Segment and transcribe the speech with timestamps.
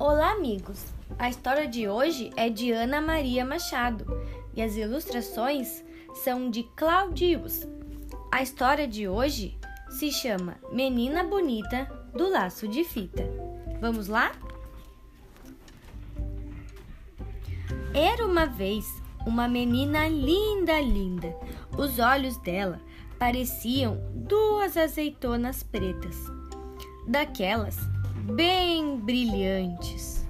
[0.00, 0.94] Olá, amigos!
[1.18, 4.06] A história de hoje é de Ana Maria Machado
[4.54, 5.84] e as ilustrações
[6.22, 7.66] são de Claudius.
[8.30, 9.58] A história de hoje
[9.90, 13.24] se chama Menina Bonita do Laço de Fita.
[13.80, 14.30] Vamos lá?
[17.92, 18.86] Era uma vez
[19.26, 21.36] uma menina linda, linda.
[21.76, 22.80] Os olhos dela
[23.18, 26.16] pareciam duas azeitonas pretas,
[27.08, 27.76] daquelas
[28.28, 30.26] bem brilhantes.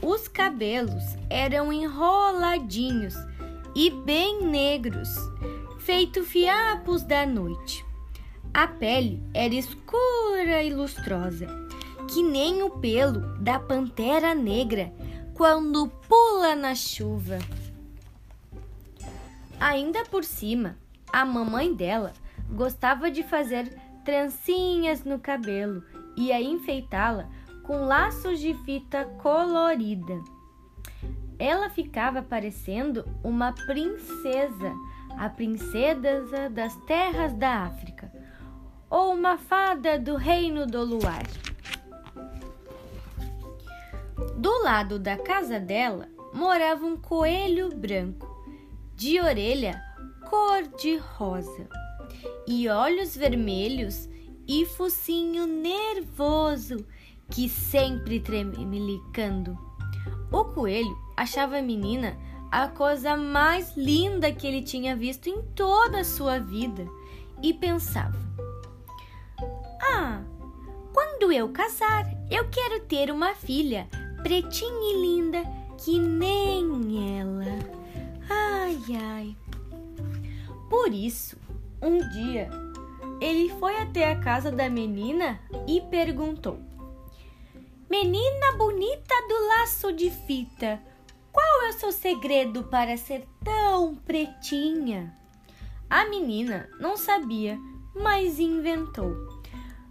[0.00, 3.14] Os cabelos eram enroladinhos
[3.74, 5.08] e bem negros,
[5.80, 7.84] feito fiapos da noite.
[8.52, 11.48] A pele era escura e lustrosa,
[12.08, 14.92] que nem o pelo da pantera negra
[15.34, 17.38] quando pula na chuva.
[19.58, 20.76] Ainda por cima,
[21.12, 22.12] a mamãe dela
[22.50, 25.82] gostava de fazer trancinhas no cabelo
[26.16, 27.28] e a enfeitá-la
[27.62, 30.20] com laços de fita colorida.
[31.38, 34.72] Ela ficava parecendo uma princesa,
[35.18, 38.12] a princesa das terras da África,
[38.88, 41.24] ou uma fada do reino do luar.
[44.36, 48.28] Do lado da casa dela morava um coelho branco,
[48.94, 49.80] de orelha
[50.28, 51.68] cor-de-rosa
[52.46, 54.08] e olhos vermelhos
[54.46, 56.84] e focinho nervoso
[57.30, 59.58] que sempre tremelicando.
[60.30, 62.16] O coelho achava a menina
[62.50, 66.86] a coisa mais linda que ele tinha visto em toda a sua vida
[67.42, 68.16] e pensava:
[69.82, 70.22] Ah,
[70.92, 73.88] quando eu casar, eu quero ter uma filha
[74.22, 75.42] pretinha e linda
[75.84, 77.58] que nem ela.
[78.30, 79.36] Ai, ai.
[80.70, 81.36] Por isso,
[81.82, 82.48] um dia
[83.24, 86.60] ele foi até a casa da menina e perguntou:
[87.88, 90.78] Menina bonita do laço de fita,
[91.32, 95.16] qual é o seu segredo para ser tão pretinha?
[95.88, 97.58] A menina não sabia,
[97.94, 99.16] mas inventou.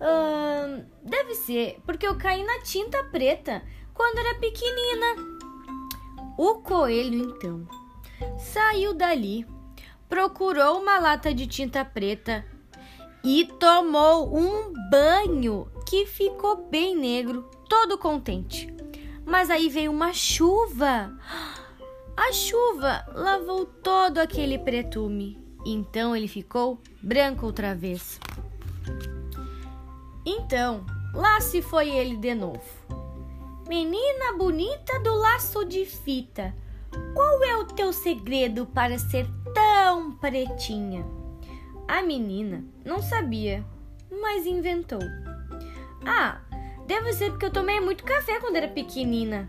[0.00, 3.62] Ah, deve ser porque eu caí na tinta preta
[3.92, 5.38] quando era pequenina.
[6.38, 7.68] O coelho então
[8.38, 9.46] saiu dali,
[10.08, 12.44] procurou uma lata de tinta preta
[13.24, 18.72] e tomou um banho que ficou bem negro, todo contente.
[19.24, 21.12] Mas aí veio uma chuva.
[22.16, 25.38] A chuva lavou todo aquele pretume.
[25.64, 28.18] Então ele ficou branco outra vez.
[30.26, 32.60] Então, lá se foi ele de novo.
[33.68, 36.54] Menina bonita do laço de fita,
[37.14, 41.17] qual é o teu segredo para ser tão pretinha?
[41.88, 43.64] A menina não sabia,
[44.10, 45.00] mas inventou.
[46.06, 46.38] Ah,
[46.86, 49.48] deve ser porque eu tomei muito café quando era pequenina.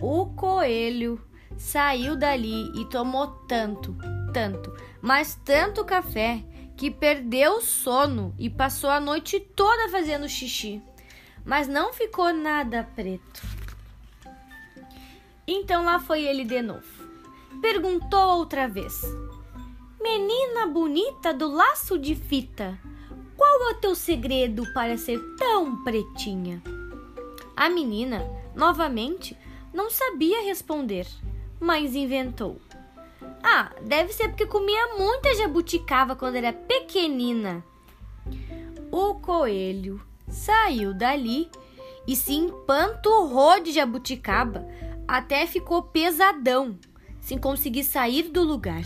[0.00, 1.24] O coelho
[1.56, 3.96] saiu dali e tomou tanto,
[4.32, 6.42] tanto, mas tanto café
[6.76, 10.82] que perdeu o sono e passou a noite toda fazendo xixi.
[11.44, 13.42] Mas não ficou nada preto.
[15.46, 16.86] Então lá foi ele de novo.
[17.60, 19.00] Perguntou outra vez:
[20.02, 22.76] Menina bonita do laço de fita,
[23.36, 26.60] qual é o teu segredo para ser tão pretinha?
[27.56, 29.38] A menina, novamente,
[29.72, 31.06] não sabia responder,
[31.60, 32.60] mas inventou.
[33.44, 37.64] Ah, deve ser porque comia muita jabuticaba quando era pequenina.
[38.90, 41.48] O coelho saiu dali
[42.08, 44.66] e se empanturrou de jabuticaba
[45.06, 46.76] até ficou pesadão,
[47.20, 48.82] sem conseguir sair do lugar.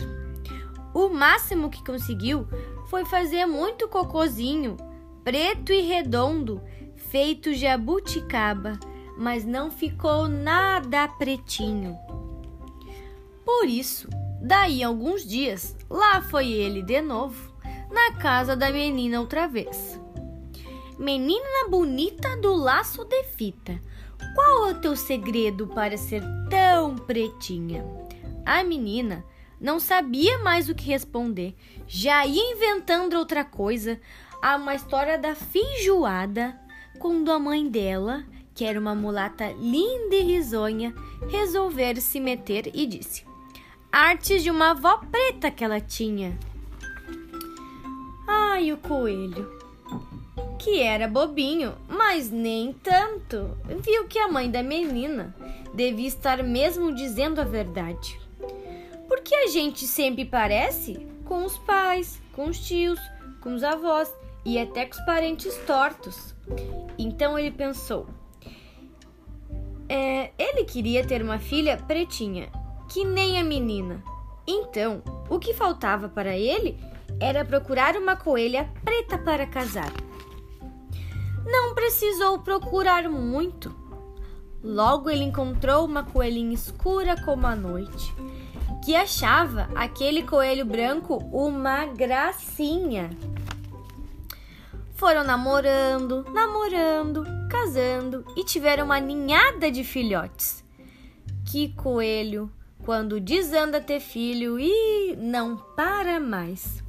[0.97, 2.47] O máximo que conseguiu
[2.87, 4.77] foi fazer muito cocozinho,
[5.23, 6.59] preto e redondo,
[6.95, 8.79] feito de abuticaba,
[9.15, 11.95] mas não ficou nada pretinho.
[13.45, 14.09] Por isso,
[14.41, 17.53] daí alguns dias, lá foi ele de novo,
[17.91, 20.01] na casa da menina outra vez.
[20.97, 23.79] Menina bonita do laço de fita,
[24.33, 27.85] qual é o teu segredo para ser tão pretinha?
[28.43, 29.23] A menina
[29.59, 31.55] não sabia mais o que responder.
[31.87, 33.99] Já ia inventando outra coisa.
[34.41, 36.59] Há uma história da feijoada,
[36.99, 38.23] quando a mãe dela,
[38.53, 40.93] que era uma mulata linda e risonha,
[41.29, 43.25] resolver se meter e disse:
[43.91, 46.37] Artes de uma avó preta que ela tinha.
[48.27, 49.57] Ai, o coelho,
[50.59, 55.35] que era bobinho, mas nem tanto, viu que a mãe da menina
[55.73, 58.26] devia estar mesmo dizendo a verdade.
[59.17, 62.99] Porque a gente sempre parece com os pais, com os tios,
[63.41, 64.13] com os avós
[64.45, 66.35] e até com os parentes tortos.
[66.99, 68.07] Então ele pensou:
[69.89, 72.47] ele queria ter uma filha pretinha,
[72.87, 74.03] que nem a menina.
[74.45, 76.79] Então, o que faltava para ele
[77.19, 79.91] era procurar uma coelha preta para casar.
[81.43, 83.75] Não precisou procurar muito.
[84.63, 88.13] Logo ele encontrou uma coelhinha escura como a noite,
[88.83, 93.09] que achava aquele coelho branco uma gracinha.
[94.95, 100.63] Foram namorando, namorando, casando e tiveram uma ninhada de filhotes.
[101.45, 102.51] Que coelho,
[102.83, 106.83] quando desanda ter filho e não para mais.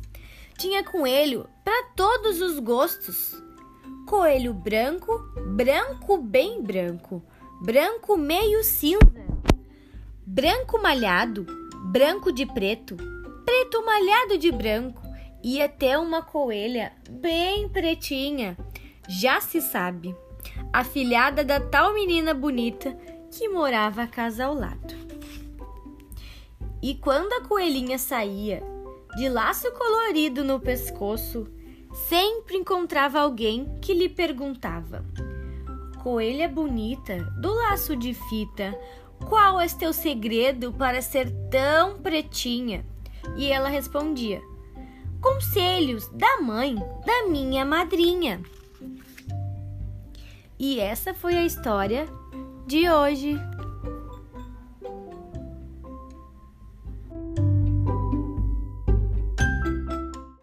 [0.57, 3.41] Tinha coelho para todos os gostos.
[4.07, 5.19] Coelho branco,
[5.55, 7.23] branco bem branco,
[7.61, 9.27] branco meio cinza,
[10.27, 11.47] branco malhado,
[11.89, 12.99] branco de preto,
[13.47, 15.01] preto malhado de branco
[15.43, 18.59] e até uma coelha bem pretinha.
[19.09, 20.15] Já se sabe,
[20.71, 22.95] a filhada da tal menina bonita
[23.31, 24.95] que morava a casa ao lado.
[26.83, 28.63] E quando a coelhinha saía,
[29.17, 31.49] de laço colorido no pescoço,
[32.07, 35.03] sempre encontrava alguém que lhe perguntava:
[36.03, 38.79] Coelha bonita, do laço de fita,
[39.27, 42.85] qual é teu segredo para ser tão pretinha?
[43.37, 44.41] E ela respondia:
[45.21, 48.41] Conselhos da mãe da minha madrinha.
[50.59, 52.07] E essa foi a história
[52.67, 53.39] de hoje.